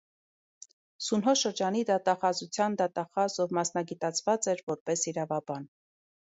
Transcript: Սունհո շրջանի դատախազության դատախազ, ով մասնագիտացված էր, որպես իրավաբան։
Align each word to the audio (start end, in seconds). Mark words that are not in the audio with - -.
Սունհո 1.07 1.35
շրջանի 1.41 1.83
դատախազության 1.91 2.79
դատախազ, 2.81 3.37
ով 3.47 3.55
մասնագիտացված 3.61 4.51
էր, 4.57 4.67
որպես 4.75 5.09
իրավաբան։ 5.15 5.73